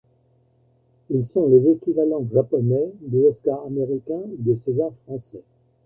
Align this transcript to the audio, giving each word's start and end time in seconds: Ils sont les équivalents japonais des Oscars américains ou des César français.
Ils 1.11 1.23
sont 1.27 1.47
les 1.47 1.69
équivalents 1.69 2.25
japonais 2.33 2.91
des 3.01 3.23
Oscars 3.27 3.63
américains 3.67 4.23
ou 4.31 4.35
des 4.39 4.55
César 4.55 4.91
français. 5.05 5.43